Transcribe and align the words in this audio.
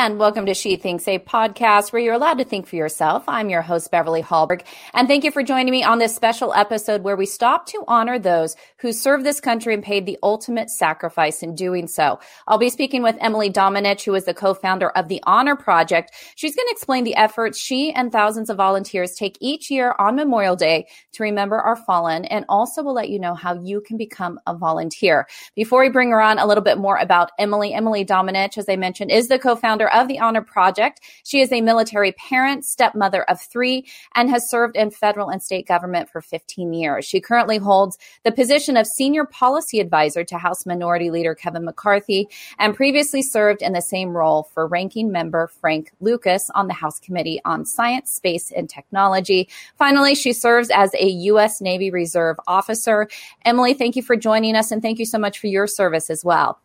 and 0.00 0.18
welcome 0.18 0.46
to 0.46 0.54
She 0.54 0.76
Thinks, 0.76 1.06
a 1.06 1.18
podcast 1.18 1.92
where 1.92 2.00
you're 2.00 2.14
allowed 2.14 2.38
to 2.38 2.44
think 2.44 2.66
for 2.66 2.76
yourself. 2.76 3.22
I'm 3.28 3.50
your 3.50 3.60
host, 3.60 3.90
Beverly 3.90 4.22
Hallberg, 4.22 4.62
and 4.94 5.06
thank 5.06 5.24
you 5.24 5.30
for 5.30 5.42
joining 5.42 5.70
me 5.70 5.84
on 5.84 5.98
this 5.98 6.16
special 6.16 6.54
episode 6.54 7.02
where 7.02 7.16
we 7.16 7.26
stop 7.26 7.66
to 7.66 7.84
honor 7.86 8.18
those 8.18 8.56
who 8.80 8.92
served 8.92 9.24
this 9.24 9.40
country 9.40 9.74
and 9.74 9.82
paid 9.82 10.06
the 10.06 10.18
ultimate 10.22 10.70
sacrifice 10.70 11.42
in 11.42 11.54
doing 11.54 11.86
so. 11.86 12.18
I'll 12.46 12.58
be 12.58 12.70
speaking 12.70 13.02
with 13.02 13.16
Emily 13.20 13.50
Domenech, 13.50 14.04
who 14.04 14.14
is 14.14 14.24
the 14.24 14.34
co-founder 14.34 14.90
of 14.90 15.08
the 15.08 15.22
Honor 15.26 15.56
Project. 15.56 16.12
She's 16.34 16.56
going 16.56 16.66
to 16.66 16.72
explain 16.72 17.04
the 17.04 17.16
efforts 17.16 17.58
she 17.58 17.92
and 17.92 18.10
thousands 18.10 18.48
of 18.48 18.56
volunteers 18.56 19.14
take 19.14 19.36
each 19.40 19.70
year 19.70 19.94
on 19.98 20.16
Memorial 20.16 20.56
Day 20.56 20.86
to 21.12 21.22
remember 21.22 21.58
our 21.58 21.76
fallen, 21.76 22.24
and 22.24 22.44
also 22.48 22.82
will 22.82 22.94
let 22.94 23.10
you 23.10 23.18
know 23.18 23.34
how 23.34 23.54
you 23.54 23.80
can 23.80 23.96
become 23.96 24.40
a 24.46 24.56
volunteer. 24.56 25.26
Before 25.54 25.80
we 25.80 25.90
bring 25.90 26.10
her 26.10 26.20
on, 26.20 26.38
a 26.38 26.46
little 26.46 26.64
bit 26.64 26.78
more 26.78 26.96
about 26.96 27.30
Emily. 27.38 27.74
Emily 27.74 28.04
Domenech, 28.04 28.56
as 28.56 28.68
I 28.68 28.76
mentioned, 28.76 29.10
is 29.10 29.28
the 29.28 29.38
co-founder 29.38 29.88
of 29.88 30.08
the 30.08 30.18
Honor 30.18 30.42
Project. 30.42 31.00
She 31.24 31.40
is 31.40 31.52
a 31.52 31.60
military 31.60 32.12
parent, 32.12 32.64
stepmother 32.64 33.24
of 33.24 33.40
three, 33.40 33.86
and 34.14 34.30
has 34.30 34.48
served 34.48 34.76
in 34.76 34.90
federal 34.90 35.28
and 35.28 35.42
state 35.42 35.66
government 35.66 36.08
for 36.08 36.20
15 36.20 36.72
years. 36.72 37.04
She 37.04 37.20
currently 37.20 37.58
holds 37.58 37.98
the 38.24 38.32
position 38.32 38.69
of 38.76 38.86
senior 38.86 39.24
policy 39.24 39.80
advisor 39.80 40.24
to 40.24 40.38
House 40.38 40.66
Minority 40.66 41.10
Leader 41.10 41.34
Kevin 41.34 41.64
McCarthy 41.64 42.28
and 42.58 42.74
previously 42.74 43.22
served 43.22 43.62
in 43.62 43.72
the 43.72 43.82
same 43.82 44.10
role 44.10 44.44
for 44.54 44.66
ranking 44.66 45.10
member 45.12 45.48
Frank 45.60 45.92
Lucas 46.00 46.50
on 46.54 46.66
the 46.66 46.74
House 46.74 46.98
Committee 47.00 47.40
on 47.44 47.64
Science, 47.64 48.10
Space, 48.10 48.50
and 48.50 48.68
Technology. 48.68 49.48
Finally, 49.76 50.14
she 50.14 50.32
serves 50.32 50.70
as 50.70 50.94
a 50.94 51.06
U.S. 51.06 51.60
Navy 51.60 51.90
Reserve 51.90 52.38
officer. 52.46 53.08
Emily, 53.44 53.74
thank 53.74 53.96
you 53.96 54.02
for 54.02 54.16
joining 54.16 54.56
us 54.56 54.70
and 54.70 54.82
thank 54.82 54.98
you 54.98 55.06
so 55.06 55.18
much 55.18 55.38
for 55.38 55.46
your 55.46 55.66
service 55.66 56.10
as 56.10 56.24
well. 56.24 56.60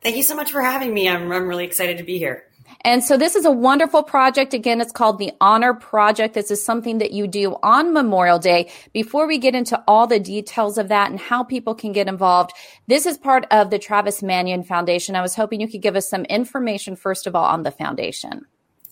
Thank 0.00 0.16
you 0.16 0.22
so 0.22 0.36
much 0.36 0.52
for 0.52 0.62
having 0.62 0.94
me. 0.94 1.08
I'm, 1.08 1.30
I'm 1.32 1.48
really 1.48 1.64
excited 1.64 1.98
to 1.98 2.04
be 2.04 2.18
here. 2.18 2.44
And 2.82 3.02
so 3.02 3.16
this 3.16 3.34
is 3.34 3.44
a 3.44 3.50
wonderful 3.50 4.02
project. 4.02 4.54
Again, 4.54 4.80
it's 4.80 4.92
called 4.92 5.18
the 5.18 5.32
Honor 5.40 5.74
Project. 5.74 6.34
This 6.34 6.50
is 6.50 6.64
something 6.64 6.98
that 6.98 7.10
you 7.10 7.26
do 7.26 7.56
on 7.62 7.92
Memorial 7.92 8.38
Day. 8.38 8.70
Before 8.92 9.26
we 9.26 9.38
get 9.38 9.54
into 9.54 9.82
all 9.88 10.06
the 10.06 10.20
details 10.20 10.78
of 10.78 10.88
that 10.88 11.10
and 11.10 11.18
how 11.18 11.42
people 11.42 11.74
can 11.74 11.92
get 11.92 12.08
involved, 12.08 12.52
this 12.86 13.04
is 13.04 13.18
part 13.18 13.46
of 13.50 13.70
the 13.70 13.78
Travis 13.78 14.22
Manion 14.22 14.62
Foundation. 14.62 15.16
I 15.16 15.22
was 15.22 15.34
hoping 15.34 15.60
you 15.60 15.68
could 15.68 15.82
give 15.82 15.96
us 15.96 16.08
some 16.08 16.24
information, 16.26 16.94
first 16.94 17.26
of 17.26 17.34
all, 17.34 17.44
on 17.44 17.64
the 17.64 17.72
foundation. 17.72 18.46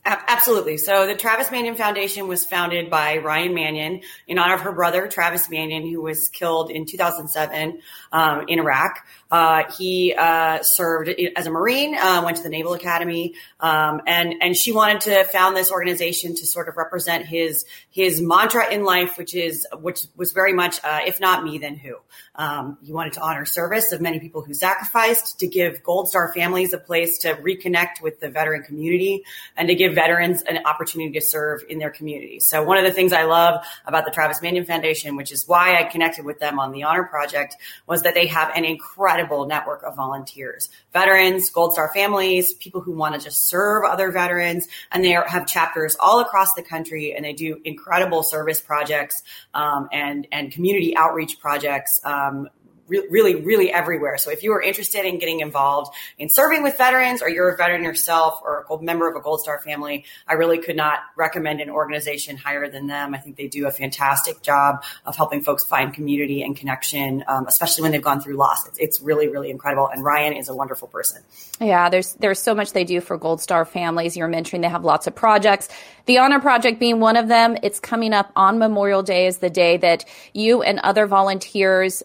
Absolutely. 0.07 0.77
So 0.77 1.05
the 1.09 1.17
Travis 1.17 1.51
Manion 1.51 1.75
Foundation 1.75 2.29
was 2.29 2.45
founded 2.45 2.89
by 2.89 3.17
Ryan 3.17 3.55
Manion 3.55 4.03
in 4.29 4.39
honor 4.39 4.55
of 4.55 4.61
her 4.61 4.71
brother, 4.71 5.09
Travis 5.09 5.51
Manion, 5.51 5.83
who 5.83 6.01
was 6.01 6.29
killed 6.29 6.71
in 6.71 6.87
2007 6.87 7.81
um, 8.13 8.45
in 8.47 8.61
Iraq. 8.61 9.05
Uh, 9.29 9.65
he 9.77 10.15
uh, 10.17 10.63
served 10.63 11.09
as 11.09 11.49
a 11.49 11.51
Marine, 11.51 11.97
uh, 11.97 12.23
went 12.25 12.37
to 12.37 12.45
the 12.45 12.49
Naval 12.49 12.75
Academy, 12.75 13.35
um, 13.59 14.01
and 14.07 14.35
and 14.41 14.57
she 14.57 14.71
wanted 14.71 15.01
to 15.01 15.25
found 15.25 15.57
this 15.57 15.73
organization 15.73 16.37
to 16.37 16.47
sort 16.47 16.69
of 16.69 16.77
represent 16.77 17.27
his 17.27 17.65
his 17.91 18.23
mantra 18.23 18.73
in 18.73 18.85
life, 18.85 19.19
which 19.19 19.35
is 19.35 19.67
which 19.81 20.07
was 20.15 20.31
very 20.31 20.53
much, 20.53 20.79
uh, 20.85 21.01
if 21.05 21.19
not 21.19 21.43
me, 21.43 21.59
then 21.59 21.75
who. 21.75 21.97
Um, 22.37 22.79
he 22.85 22.93
wanted 22.93 23.15
to 23.15 23.21
honor 23.21 23.45
service 23.45 23.91
of 23.91 24.01
many 24.01 24.21
people 24.21 24.43
who 24.43 24.55
sacrificed, 24.55 25.41
to 25.41 25.49
give 25.49 25.83
Gold 25.83 26.09
Star 26.09 26.33
families 26.33 26.73
a 26.73 26.79
place 26.79 27.19
to 27.19 27.35
reconnect 27.35 28.01
with 28.01 28.21
the 28.21 28.31
veteran 28.31 28.63
community, 28.63 29.25
and 29.57 29.67
to 29.67 29.75
give 29.75 29.96
veterans 29.97 30.43
an 30.43 30.59
opportunity 30.65 31.11
to 31.19 31.21
serve 31.21 31.65
in 31.69 31.79
their 31.79 31.91
community. 31.91 32.39
So 32.39 32.63
one 32.63 32.79
of 32.79 32.85
the 32.85 32.93
things 32.93 33.13
I 33.13 33.25
love 33.25 33.65
about 33.85 34.05
the 34.05 34.13
Travis 34.13 34.41
Manion 34.43 34.65
Foundation, 34.65 35.17
which 35.17 35.33
is 35.33 35.49
why 35.49 35.81
I 35.81 35.85
connected 35.85 36.25
with 36.25 36.39
them 36.39 36.61
on 36.61 36.71
the 36.71 36.85
Honor 36.85 37.05
Project, 37.05 37.57
was 37.89 38.03
that 38.03 38.15
they 38.15 38.27
have 38.29 38.53
an 38.55 38.65
incredible 38.65 39.47
network 39.47 39.83
of 39.83 39.97
volunteers, 39.97 40.69
veterans, 40.93 41.51
Gold 41.51 41.73
Star 41.73 41.91
families, 41.93 42.55
people 42.55 42.81
who 42.81 42.93
want 42.93 43.15
to 43.17 43.21
just 43.21 43.49
serve 43.49 43.85
other 43.85 44.13
veterans, 44.13 44.69
and 44.93 45.03
they 45.05 45.17
are, 45.17 45.27
have 45.27 45.47
chapters 45.47 45.97
all 45.99 46.21
across 46.21 46.55
the 46.55 46.63
country, 46.63 47.15
and 47.15 47.25
they 47.25 47.33
do 47.33 47.61
incredible 47.65 48.23
service 48.23 48.61
projects 48.61 49.23
um, 49.55 49.89
and 49.93 50.29
and 50.31 50.53
community 50.53 50.97
outreach 50.97 51.41
projects. 51.41 52.01
Um, 52.05 52.49
re- 52.89 53.07
really, 53.11 53.37
really 53.37 53.73
everywhere. 53.73 54.19
So 54.19 54.31
if 54.31 54.43
you 54.43 54.53
are 54.53 54.63
interested 54.63 55.05
in 55.05 55.19
getting 55.19 55.41
involved 55.41 55.95
in 56.19 56.29
serving 56.29 56.63
with 56.63 56.77
veterans 56.79 57.23
or 57.23 57.29
you're 57.29 57.51
a 57.51 57.57
veteran 57.57 57.85
yourself 57.85 58.41
or 58.43 58.65
a 58.69 58.83
member 58.83 59.09
of 59.09 59.17
a 59.17 59.21
Gold 59.21 59.41
Star 59.41 59.61
family, 59.61 60.05
I 60.27 60.35
really 60.35 60.59
could 60.59 60.77
not 60.77 61.01
recommend 61.17 61.61
an 61.61 61.71
organization 61.71 62.37
higher 62.37 62.69
than 62.69 62.87
them. 62.87 63.15
I 63.15 63.19
think 63.19 63.37
they 63.37 63.49
do 63.49 63.67
a 63.67 63.71
fantastic 63.71 64.43
job 64.43 64.83
of 65.05 65.17
helping 65.17 65.43
folks 65.43 65.65
find 65.65 65.93
community 65.93 66.43
and 66.43 66.57
connection, 66.57 67.25
um, 67.29 67.47
especially 67.47 67.83
when 67.83 67.93
they've 67.93 68.03
gone 68.03 68.21
through 68.21 68.37
loss. 68.37 68.67
It's, 68.67 68.79
it's 68.79 69.01
really, 69.01 69.29
really 69.29 69.51
incredible. 69.51 69.89
And 69.89 70.05
Ryan 70.05 70.35
is 70.35 70.49
a 70.49 70.55
wonderful 70.55 70.89
person. 70.89 71.23
Yeah, 71.61 71.89
there's 71.89 72.15
there's 72.15 72.41
so 72.41 72.55
much 72.55 72.73
they 72.73 72.85
do 72.85 73.01
for 73.01 73.17
Gold 73.17 73.41
Star 73.41 73.65
families. 73.65 74.17
You're 74.17 74.29
mentioning 74.29 74.63
they 74.63 74.69
have 74.69 74.85
lots 74.85 75.07
of 75.07 75.15
projects. 75.15 75.69
The 76.07 76.19
Honor 76.19 76.41
Project 76.41 76.79
being 76.79 77.01
one 77.01 77.17
of 77.17 77.29
them. 77.29 77.57
It's 77.63 77.81
coming 77.81 78.13
up 78.13 78.31
on 78.37 78.59
Memorial 78.59 79.03
Day 79.03 79.27
is 79.27 79.39
the 79.39 79.51
day 79.51 79.77
that 79.79 80.05
you 80.33 80.63
and 80.63 80.79
other 80.81 81.07
volunteers 81.07 82.03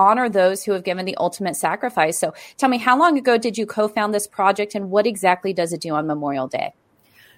honor 0.00 0.28
those 0.28 0.64
who 0.64 0.72
have 0.72 0.82
given 0.82 1.04
the 1.04 1.16
ultimate 1.16 1.56
sacrifice. 1.56 2.18
So 2.18 2.32
tell 2.56 2.70
me, 2.70 2.78
how 2.78 2.98
long 2.98 3.18
ago 3.18 3.36
did 3.36 3.58
you 3.58 3.66
co 3.66 3.86
found 3.86 4.14
this 4.14 4.26
project 4.26 4.74
and 4.74 4.90
what 4.90 5.06
exactly 5.06 5.52
does 5.52 5.72
it 5.72 5.80
do 5.80 5.94
on 5.94 6.06
Memorial 6.06 6.48
Day? 6.48 6.72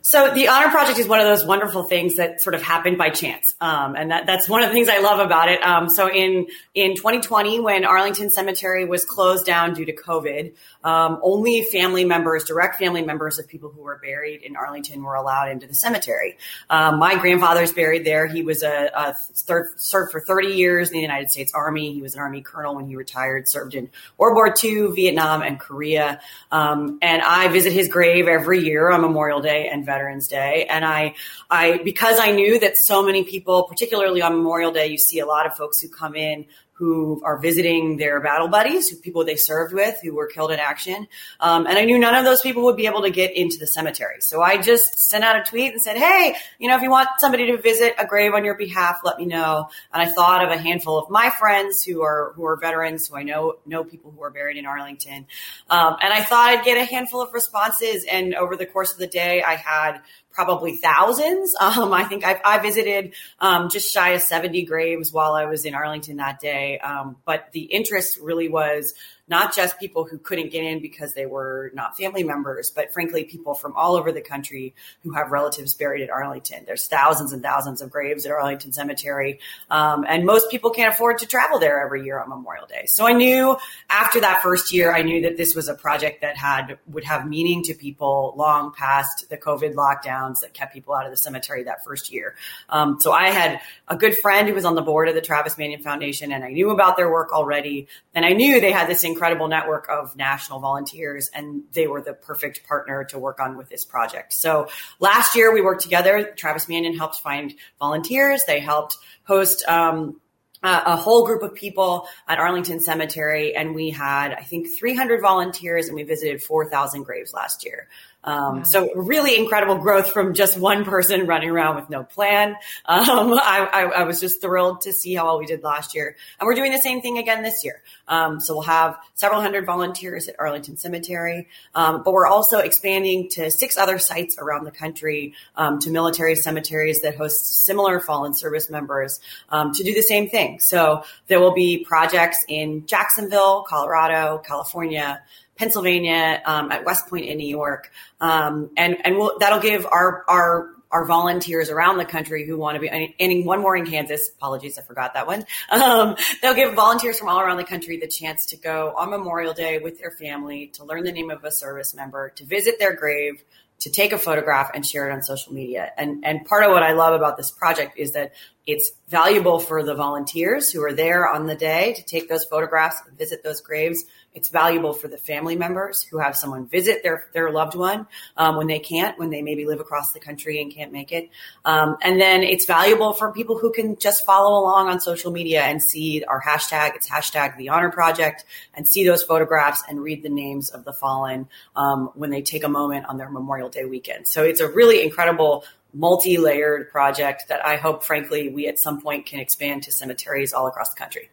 So 0.04 0.34
the 0.34 0.48
Honor 0.48 0.68
Project 0.68 0.98
is 0.98 1.06
one 1.06 1.20
of 1.20 1.26
those 1.26 1.44
wonderful 1.46 1.84
things 1.84 2.16
that 2.16 2.42
sort 2.42 2.56
of 2.56 2.62
happened 2.62 2.98
by 2.98 3.10
chance, 3.10 3.54
um, 3.60 3.94
and 3.94 4.10
that, 4.10 4.26
that's 4.26 4.48
one 4.48 4.64
of 4.64 4.68
the 4.68 4.72
things 4.72 4.88
I 4.88 4.98
love 4.98 5.20
about 5.20 5.48
it. 5.48 5.64
Um, 5.64 5.88
so 5.88 6.10
in 6.10 6.48
in 6.74 6.96
2020, 6.96 7.60
when 7.60 7.84
Arlington 7.84 8.28
Cemetery 8.28 8.84
was 8.84 9.04
closed 9.04 9.46
down 9.46 9.74
due 9.74 9.84
to 9.84 9.94
COVID, 9.94 10.54
um, 10.82 11.20
only 11.22 11.62
family 11.62 12.04
members, 12.04 12.42
direct 12.42 12.80
family 12.80 13.02
members 13.02 13.38
of 13.38 13.46
people 13.46 13.70
who 13.70 13.82
were 13.82 14.00
buried 14.02 14.42
in 14.42 14.56
Arlington, 14.56 15.04
were 15.04 15.14
allowed 15.14 15.50
into 15.50 15.68
the 15.68 15.74
cemetery. 15.74 16.36
Um, 16.68 16.98
my 16.98 17.14
grandfather's 17.14 17.72
buried 17.72 18.04
there. 18.04 18.26
He 18.26 18.42
was 18.42 18.64
a, 18.64 18.90
a 18.92 19.14
third, 19.14 19.68
served 19.76 20.10
for 20.10 20.20
30 20.20 20.48
years 20.48 20.88
in 20.88 20.94
the 20.94 21.00
United 21.00 21.30
States 21.30 21.52
Army. 21.54 21.92
He 21.92 22.02
was 22.02 22.14
an 22.14 22.20
Army 22.22 22.42
colonel 22.42 22.74
when 22.74 22.86
he 22.86 22.96
retired. 22.96 23.46
Served 23.46 23.76
in 23.76 23.88
World 24.18 24.34
War 24.34 24.52
II, 24.62 24.88
Vietnam, 24.96 25.42
and 25.42 25.60
Korea. 25.60 26.20
Um, 26.50 26.98
and 27.02 27.22
I 27.22 27.46
visit 27.46 27.72
his 27.72 27.86
grave 27.86 28.26
every 28.26 28.64
year 28.64 28.90
on 28.90 29.00
Memorial 29.00 29.40
Day 29.40 29.68
and 29.68 29.86
Veterans 29.92 30.26
Day. 30.26 30.66
And 30.66 30.84
I, 30.84 31.14
I, 31.50 31.78
because 31.78 32.18
I 32.18 32.30
knew 32.32 32.58
that 32.60 32.74
so 32.76 33.04
many 33.04 33.24
people, 33.24 33.64
particularly 33.64 34.22
on 34.22 34.32
Memorial 34.36 34.72
Day, 34.72 34.86
you 34.86 34.98
see 34.98 35.18
a 35.18 35.26
lot 35.26 35.44
of 35.46 35.54
folks 35.54 35.80
who 35.80 35.88
come 35.88 36.14
in 36.14 36.46
who 36.82 37.22
are 37.24 37.38
visiting 37.38 37.96
their 37.96 38.20
battle 38.20 38.48
buddies, 38.48 38.88
who 38.88 38.96
people 38.96 39.24
they 39.24 39.36
served 39.36 39.72
with, 39.72 39.96
who 40.02 40.12
were 40.16 40.26
killed 40.26 40.50
in 40.50 40.58
action. 40.58 41.06
Um, 41.38 41.64
and 41.64 41.78
I 41.78 41.84
knew 41.84 41.96
none 41.96 42.16
of 42.16 42.24
those 42.24 42.40
people 42.40 42.64
would 42.64 42.76
be 42.76 42.86
able 42.86 43.02
to 43.02 43.10
get 43.10 43.36
into 43.36 43.56
the 43.56 43.68
cemetery. 43.68 44.16
So 44.18 44.42
I 44.42 44.60
just 44.60 44.98
sent 44.98 45.22
out 45.22 45.36
a 45.36 45.44
tweet 45.44 45.70
and 45.70 45.80
said, 45.80 45.96
Hey, 45.96 46.34
you 46.58 46.68
know, 46.68 46.74
if 46.74 46.82
you 46.82 46.90
want 46.90 47.08
somebody 47.18 47.46
to 47.52 47.62
visit 47.62 47.94
a 47.98 48.04
grave 48.04 48.34
on 48.34 48.44
your 48.44 48.56
behalf, 48.56 48.98
let 49.04 49.16
me 49.16 49.26
know. 49.26 49.68
And 49.92 50.02
I 50.02 50.10
thought 50.10 50.44
of 50.44 50.50
a 50.50 50.58
handful 50.58 50.98
of 50.98 51.08
my 51.08 51.30
friends 51.30 51.84
who 51.84 52.02
are, 52.02 52.32
who 52.34 52.44
are 52.46 52.56
veterans, 52.56 53.06
who 53.06 53.16
I 53.16 53.22
know, 53.22 53.58
know 53.64 53.84
people 53.84 54.10
who 54.10 54.20
are 54.24 54.30
buried 54.30 54.56
in 54.56 54.66
Arlington. 54.66 55.26
Um, 55.70 55.96
and 56.02 56.12
I 56.12 56.24
thought 56.24 56.48
I'd 56.48 56.64
get 56.64 56.78
a 56.78 56.84
handful 56.84 57.22
of 57.22 57.32
responses. 57.32 58.04
And 58.10 58.34
over 58.34 58.56
the 58.56 58.66
course 58.66 58.92
of 58.92 58.98
the 58.98 59.06
day, 59.06 59.40
I 59.40 59.54
had 59.54 60.00
probably 60.32 60.76
thousands. 60.76 61.54
Um, 61.62 61.92
I 61.92 62.04
think 62.04 62.24
I've, 62.24 62.40
I 62.44 62.58
visited 62.58 63.14
um, 63.38 63.70
just 63.70 63.92
shy 63.92 64.10
of 64.10 64.20
70 64.20 64.64
graves 64.64 65.12
while 65.12 65.32
I 65.32 65.46
was 65.46 65.64
in 65.64 65.74
Arlington 65.74 66.16
that 66.16 66.38
day. 66.38 66.78
Um, 66.78 67.16
but 67.24 67.50
the 67.52 67.62
interest 67.62 68.18
really 68.20 68.48
was 68.48 68.94
not 69.28 69.54
just 69.54 69.78
people 69.78 70.04
who 70.04 70.18
couldn't 70.18 70.50
get 70.50 70.64
in 70.64 70.80
because 70.80 71.14
they 71.14 71.26
were 71.26 71.70
not 71.74 71.96
family 71.96 72.24
members, 72.24 72.70
but 72.70 72.92
frankly, 72.92 73.24
people 73.24 73.54
from 73.54 73.74
all 73.76 73.94
over 73.94 74.10
the 74.10 74.20
country 74.20 74.74
who 75.02 75.12
have 75.12 75.30
relatives 75.30 75.74
buried 75.74 76.02
at 76.02 76.10
Arlington. 76.10 76.64
There's 76.66 76.88
thousands 76.88 77.32
and 77.32 77.42
thousands 77.42 77.80
of 77.80 77.90
graves 77.90 78.26
at 78.26 78.32
Arlington 78.32 78.72
Cemetery. 78.72 79.38
Um, 79.70 80.04
and 80.08 80.26
most 80.26 80.50
people 80.50 80.70
can't 80.70 80.92
afford 80.92 81.18
to 81.18 81.26
travel 81.26 81.58
there 81.58 81.82
every 81.82 82.04
year 82.04 82.20
on 82.20 82.28
Memorial 82.28 82.66
Day. 82.66 82.84
So 82.86 83.06
I 83.06 83.12
knew 83.12 83.56
after 83.88 84.20
that 84.20 84.42
first 84.42 84.72
year, 84.72 84.92
I 84.92 85.02
knew 85.02 85.22
that 85.22 85.36
this 85.36 85.54
was 85.54 85.68
a 85.68 85.74
project 85.74 86.22
that 86.22 86.36
had, 86.36 86.78
would 86.88 87.04
have 87.04 87.26
meaning 87.26 87.62
to 87.64 87.74
people 87.74 88.34
long 88.36 88.72
past 88.72 89.28
the 89.30 89.36
COVID 89.36 89.74
lockdowns 89.74 90.40
that 90.40 90.52
kept 90.52 90.74
people 90.74 90.94
out 90.94 91.04
of 91.04 91.12
the 91.12 91.16
cemetery 91.16 91.62
that 91.64 91.84
first 91.84 92.12
year. 92.12 92.34
Um, 92.68 93.00
so 93.00 93.12
I 93.12 93.30
had 93.30 93.60
a 93.88 93.96
good 93.96 94.16
friend 94.16 94.48
who 94.48 94.54
was 94.54 94.64
on 94.64 94.74
the 94.74 94.82
board 94.82 95.08
of 95.08 95.14
the 95.14 95.20
Travis 95.20 95.56
Manion 95.56 95.82
Foundation 95.82 96.32
and 96.32 96.42
I 96.44 96.50
knew 96.50 96.70
about 96.70 96.96
their 96.96 97.10
work 97.10 97.32
already. 97.32 97.86
And 98.14 98.24
I 98.24 98.32
knew 98.32 98.60
they 98.60 98.72
had 98.72 98.88
this 98.88 99.04
incredible 99.12 99.48
network 99.48 99.88
of 99.88 100.16
national 100.16 100.60
volunteers 100.60 101.30
and 101.34 101.62
they 101.72 101.86
were 101.86 102.00
the 102.00 102.12
perfect 102.12 102.66
partner 102.66 103.04
to 103.04 103.18
work 103.18 103.40
on 103.40 103.56
with 103.56 103.68
this 103.68 103.84
project. 103.84 104.32
So 104.32 104.68
last 104.98 105.36
year 105.36 105.52
we 105.52 105.60
worked 105.60 105.82
together. 105.82 106.32
Travis 106.36 106.68
Manion 106.68 106.96
helped 106.96 107.20
find 107.20 107.54
volunteers. 107.78 108.44
They 108.44 108.60
helped 108.60 108.96
host, 109.24 109.64
um, 109.68 110.20
a 110.64 110.96
whole 110.96 111.26
group 111.26 111.42
of 111.42 111.54
people 111.54 112.06
at 112.28 112.38
Arlington 112.38 112.78
Cemetery, 112.78 113.56
and 113.56 113.74
we 113.74 113.90
had, 113.90 114.32
I 114.32 114.42
think, 114.42 114.68
300 114.78 115.20
volunteers, 115.20 115.88
and 115.88 115.96
we 115.96 116.04
visited 116.04 116.40
4,000 116.40 117.02
graves 117.02 117.32
last 117.34 117.64
year. 117.64 117.88
Um, 118.24 118.58
wow. 118.58 118.62
So 118.62 118.94
really 118.94 119.36
incredible 119.36 119.78
growth 119.78 120.12
from 120.12 120.34
just 120.34 120.56
one 120.56 120.84
person 120.84 121.26
running 121.26 121.50
around 121.50 121.76
with 121.76 121.90
no 121.90 122.04
plan. 122.04 122.50
Um, 122.86 123.32
I, 123.34 123.68
I, 123.72 123.82
I, 123.82 124.02
was 124.04 124.20
just 124.20 124.40
thrilled 124.40 124.82
to 124.82 124.92
see 124.92 125.14
how 125.14 125.26
well 125.26 125.38
we 125.38 125.46
did 125.46 125.62
last 125.62 125.94
year, 125.94 126.16
and 126.38 126.46
we're 126.46 126.54
doing 126.54 126.72
the 126.72 126.78
same 126.78 127.00
thing 127.00 127.18
again 127.18 127.42
this 127.42 127.64
year. 127.64 127.82
Um, 128.06 128.40
so 128.40 128.54
we'll 128.54 128.62
have 128.62 128.96
several 129.14 129.40
hundred 129.40 129.66
volunteers 129.66 130.28
at 130.28 130.36
Arlington 130.38 130.76
Cemetery, 130.76 131.48
um, 131.74 132.02
but 132.04 132.12
we're 132.12 132.26
also 132.26 132.58
expanding 132.58 133.28
to 133.30 133.50
six 133.50 133.76
other 133.76 133.98
sites 133.98 134.36
around 134.38 134.64
the 134.64 134.70
country 134.70 135.34
um, 135.56 135.80
to 135.80 135.90
military 135.90 136.36
cemeteries 136.36 137.02
that 137.02 137.16
host 137.16 137.64
similar 137.64 137.98
fallen 138.00 138.34
service 138.34 138.70
members 138.70 139.20
um, 139.48 139.72
to 139.72 139.82
do 139.82 139.94
the 139.94 140.02
same 140.02 140.28
thing. 140.28 140.60
So 140.60 141.04
there 141.26 141.40
will 141.40 141.54
be 141.54 141.84
projects 141.84 142.44
in 142.48 142.86
Jacksonville, 142.86 143.64
Colorado, 143.68 144.38
California. 144.38 145.22
Pennsylvania, 145.62 146.42
um, 146.44 146.72
at 146.72 146.84
West 146.84 147.08
Point 147.08 147.26
in 147.26 147.38
New 147.38 147.46
York, 147.46 147.92
um, 148.20 148.70
and 148.76 148.96
and 149.04 149.16
we'll, 149.16 149.38
that'll 149.38 149.60
give 149.60 149.86
our 149.86 150.24
our 150.26 150.70
our 150.90 151.04
volunteers 151.04 151.70
around 151.70 151.98
the 151.98 152.04
country 152.04 152.44
who 152.44 152.58
want 152.58 152.74
to 152.74 152.80
be, 152.80 152.88
and 152.88 153.46
one 153.46 153.62
more 153.62 153.76
in 153.76 153.86
Kansas. 153.86 154.28
Apologies, 154.36 154.76
I 154.76 154.82
forgot 154.82 155.14
that 155.14 155.28
one. 155.28 155.44
Um, 155.70 156.16
they'll 156.42 156.54
give 156.54 156.74
volunteers 156.74 157.18
from 157.18 157.28
all 157.28 157.40
around 157.40 157.56
the 157.56 157.64
country 157.64 157.96
the 157.96 158.08
chance 158.08 158.46
to 158.46 158.56
go 158.56 158.92
on 158.96 159.10
Memorial 159.10 159.52
Day 159.52 159.78
with 159.78 159.98
their 160.00 160.10
family 160.10 160.66
to 160.74 160.84
learn 160.84 161.04
the 161.04 161.12
name 161.12 161.30
of 161.30 161.44
a 161.44 161.50
service 161.50 161.94
member, 161.94 162.30
to 162.36 162.44
visit 162.44 162.78
their 162.78 162.94
grave, 162.94 163.42
to 163.80 163.90
take 163.90 164.12
a 164.12 164.18
photograph 164.18 164.70
and 164.74 164.84
share 164.86 165.08
it 165.08 165.12
on 165.12 165.22
social 165.22 165.52
media. 165.52 165.90
And, 165.96 166.24
and 166.24 166.44
part 166.44 166.64
of 166.64 166.70
what 166.70 166.82
I 166.82 166.92
love 166.92 167.14
about 167.14 167.36
this 167.36 167.50
project 167.50 167.98
is 167.98 168.12
that 168.12 168.32
it's 168.66 168.92
valuable 169.08 169.58
for 169.58 169.82
the 169.82 169.94
volunteers 169.94 170.70
who 170.70 170.82
are 170.84 170.92
there 170.92 171.28
on 171.28 171.46
the 171.46 171.56
day 171.56 171.94
to 171.94 172.02
take 172.04 172.28
those 172.28 172.44
photographs 172.44 172.96
visit 173.18 173.42
those 173.42 173.60
graves 173.60 174.04
it's 174.34 174.48
valuable 174.48 174.92
for 174.92 175.08
the 175.08 175.18
family 175.18 175.56
members 175.56 176.02
who 176.02 176.18
have 176.18 176.36
someone 176.36 176.66
visit 176.66 177.02
their, 177.02 177.26
their 177.32 177.50
loved 177.50 177.74
one 177.74 178.06
um, 178.36 178.56
when 178.56 178.66
they 178.66 178.78
can't, 178.78 179.18
when 179.18 179.30
they 179.30 179.42
maybe 179.42 179.66
live 179.66 179.80
across 179.80 180.12
the 180.12 180.20
country 180.20 180.60
and 180.60 180.72
can't 180.72 180.92
make 180.92 181.12
it. 181.12 181.28
Um, 181.64 181.96
and 182.02 182.20
then 182.20 182.42
it's 182.42 182.64
valuable 182.64 183.12
for 183.12 183.32
people 183.32 183.58
who 183.58 183.72
can 183.72 183.96
just 183.96 184.24
follow 184.24 184.58
along 184.58 184.88
on 184.88 185.00
social 185.00 185.30
media 185.30 185.62
and 185.62 185.82
see 185.82 186.24
our 186.24 186.40
hashtag. 186.40 186.94
It's 186.94 187.08
hashtag 187.08 187.56
the 187.56 187.68
honor 187.68 187.90
project 187.90 188.44
and 188.74 188.88
see 188.88 189.04
those 189.06 189.22
photographs 189.22 189.82
and 189.88 190.02
read 190.02 190.22
the 190.22 190.30
names 190.30 190.70
of 190.70 190.84
the 190.84 190.92
fallen 190.92 191.48
um, 191.76 192.10
when 192.14 192.30
they 192.30 192.42
take 192.42 192.64
a 192.64 192.68
moment 192.68 193.06
on 193.06 193.18
their 193.18 193.28
Memorial 193.28 193.68
Day 193.68 193.84
weekend. 193.84 194.26
So 194.28 194.42
it's 194.42 194.60
a 194.60 194.68
really 194.68 195.02
incredible 195.02 195.64
multi-layered 195.94 196.90
project 196.90 197.48
that 197.48 197.64
I 197.66 197.76
hope, 197.76 198.02
frankly, 198.02 198.48
we 198.48 198.66
at 198.66 198.78
some 198.78 199.02
point 199.02 199.26
can 199.26 199.40
expand 199.40 199.82
to 199.82 199.92
cemeteries 199.92 200.54
all 200.54 200.66
across 200.66 200.88
the 200.88 200.98
country. 200.98 201.30